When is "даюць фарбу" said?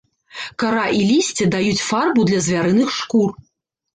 1.55-2.25